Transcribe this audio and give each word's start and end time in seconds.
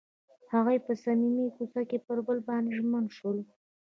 هغوی 0.53 0.77
په 0.85 0.91
صمیمي 1.03 1.47
کوڅه 1.55 1.81
کې 1.89 1.97
پر 2.05 2.17
بل 2.25 2.37
باندې 2.47 2.69
ژمن 2.77 3.05
شول. 3.17 3.37